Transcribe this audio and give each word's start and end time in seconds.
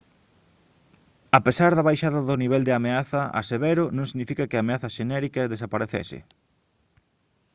a 1.37 1.39
pesar 1.45 1.71
da 1.75 1.87
baixada 1.89 2.19
do 2.29 2.35
nivel 2.43 2.63
de 2.65 2.73
ameaza 2.79 3.21
a 3.39 3.41
severo 3.51 3.83
non 3.97 4.05
significa 4.11 4.47
que 4.49 4.57
a 4.57 4.63
ameaza 4.65 4.93
xenérica 4.97 5.51
desaparecese» 5.53 6.19